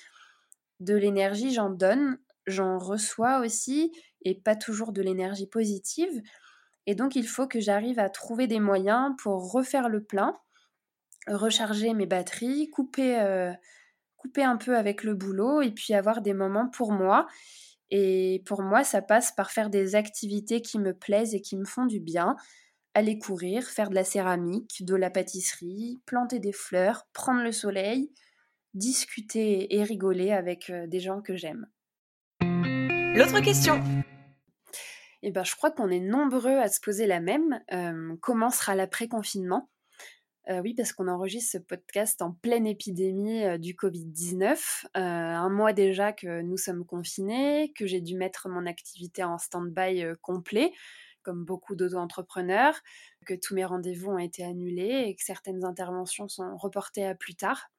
De 0.80 0.96
l'énergie, 0.96 1.54
j'en 1.54 1.70
donne, 1.70 2.18
j'en 2.48 2.80
reçois 2.80 3.42
aussi, 3.42 3.92
et 4.26 4.34
pas 4.34 4.56
toujours 4.56 4.92
de 4.92 5.04
l'énergie 5.04 5.46
positive. 5.46 6.10
Et 6.88 6.96
donc, 6.96 7.16
il 7.16 7.28
faut 7.28 7.46
que 7.46 7.60
j'arrive 7.60 8.00
à 8.00 8.10
trouver 8.10 8.48
des 8.48 8.60
moyens 8.60 9.12
pour 9.22 9.52
refaire 9.52 9.88
le 9.88 10.04
plein, 10.04 10.36
recharger 11.28 11.94
mes 11.94 12.08
batteries, 12.08 12.72
couper, 12.72 13.20
euh, 13.20 13.54
couper 14.18 14.44
un 14.44 14.58
peu 14.58 14.76
avec 14.76 15.04
le 15.04 15.14
boulot 15.14 15.62
et 15.62 15.70
puis 15.70 15.94
avoir 15.94 16.24
des 16.24 16.34
moments 16.34 16.70
pour 16.70 16.92
moi. 16.92 17.28
Et 17.92 18.44
pour 18.46 18.62
moi, 18.62 18.84
ça 18.84 19.02
passe 19.02 19.32
par 19.32 19.52
faire 19.52 19.70
des 19.70 19.96
activités 19.96 20.62
qui 20.62 20.80
me 20.80 20.94
plaisent 20.94 21.34
et 21.34 21.42
qui 21.42 21.58
me 21.58 21.66
font 21.66 21.86
du 21.86 22.00
bien. 22.00 22.36
Aller 22.94 23.18
courir, 23.18 23.64
faire 23.64 23.90
de 23.90 23.96
la 23.96 24.04
céramique, 24.04 24.84
de 24.86 24.96
la 24.96 25.10
pâtisserie, 25.10 26.00
planter 26.06 26.40
des 26.40 26.52
fleurs, 26.52 27.08
prendre 27.14 27.44
le 27.44 27.52
soleil, 27.52 28.12
discuter 28.74 29.76
et 29.76 29.84
rigoler 29.84 30.32
avec 30.32 30.70
euh, 30.70 30.88
des 30.88 31.00
gens 31.00 31.22
que 31.22 31.36
j'aime. 31.36 31.68
L'autre 32.42 33.42
question 33.42 33.82
eh 35.22 35.32
ben, 35.32 35.44
je 35.44 35.56
crois 35.56 35.72
qu'on 35.72 35.90
est 35.90 36.00
nombreux 36.00 36.58
à 36.58 36.70
se 36.70 36.80
poser 36.80 37.06
la 37.06 37.20
même. 37.20 37.62
Euh, 37.74 38.16
comment 38.22 38.50
sera 38.50 38.76
l'après-confinement? 38.76 39.70
Euh, 40.50 40.62
Oui, 40.62 40.74
parce 40.74 40.94
qu'on 40.94 41.08
enregistre 41.08 41.52
ce 41.54 41.58
podcast 41.58 42.22
en 42.22 42.32
pleine 42.32 42.68
épidémie 42.68 43.44
euh, 43.44 43.58
du 43.58 43.74
Covid-19. 43.74 44.86
un 44.96 45.50
mois 45.50 45.74
déjà 45.74 46.14
que 46.14 46.42
nous 46.42 46.58
sommes 46.58 46.86
confinés, 46.86 47.74
que 47.76 47.86
j'ai 47.86 48.02
dû 48.02 48.16
mettre 48.16 48.50
mon 48.50 48.66
activité 48.66 49.24
en 49.24 49.38
stand-by 49.38 50.06
complet, 50.22 50.72
comme 51.24 51.46
beaucoup 51.46 51.76
d'auto-entrepreneurs, 51.76 52.80
que 53.26 53.34
tous 53.34 53.56
mes 53.56 53.66
rendez-vous 53.66 54.12
ont 54.12 54.18
été 54.18 54.44
annulés 54.44 55.06
et 55.08 55.16
que 55.16 55.24
certaines 55.24 55.66
interventions 55.66 56.28
sont 56.28 56.58
reportées 56.58 57.06
à 57.06 57.16
plus 57.16 57.36
tard. 57.36 57.70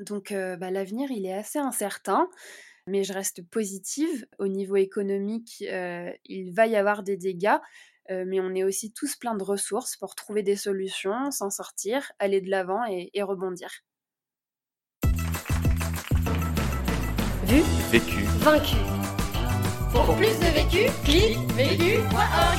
Donc 0.00 0.32
bah, 0.32 0.70
l'avenir, 0.70 1.10
il 1.10 1.24
est 1.26 1.32
assez 1.32 1.58
incertain 1.58 2.28
mais 2.86 3.04
je 3.04 3.12
reste 3.12 3.42
positive. 3.48 4.26
Au 4.38 4.48
niveau 4.48 4.76
économique, 4.76 5.64
euh, 5.68 6.10
il 6.26 6.52
va 6.52 6.66
y 6.66 6.76
avoir 6.76 7.02
des 7.02 7.16
dégâts, 7.16 7.58
euh, 8.10 8.24
mais 8.26 8.40
on 8.40 8.54
est 8.54 8.64
aussi 8.64 8.92
tous 8.92 9.16
plein 9.16 9.34
de 9.34 9.42
ressources 9.42 9.96
pour 9.96 10.14
trouver 10.14 10.42
des 10.42 10.56
solutions, 10.56 11.30
s'en 11.30 11.50
sortir, 11.50 12.12
aller 12.18 12.40
de 12.40 12.50
l'avant 12.50 12.84
et, 12.86 13.10
et, 13.14 13.22
rebondir. 13.22 13.70
Vu, 17.44 17.62
vécu, 17.90 18.24
vaincu. 18.40 18.76
Pour 19.92 20.16
plus 20.16 20.38
de 20.38 20.52
vécu, 20.52 20.90
clique 21.04 21.38
vécu.org. 21.52 22.58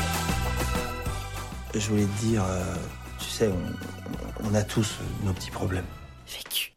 Je 1.73 1.89
voulais 1.89 2.05
te 2.05 2.19
dire, 2.21 2.43
euh, 2.43 2.75
tu 3.19 3.25
sais, 3.25 3.49
on, 3.49 4.49
on 4.49 4.53
a 4.55 4.63
tous 4.63 4.99
nos 5.23 5.33
petits 5.33 5.51
problèmes. 5.51 5.85
Vécu. 6.27 6.75